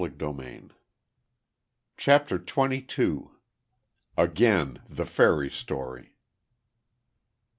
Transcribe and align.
CHAPTER 1.95 2.39
TWENTY 2.39 2.81
TWO. 2.81 3.35
AGAIN 4.17 4.79
THE 4.89 5.05
FAIRY 5.05 5.51
STORY. 5.51 6.15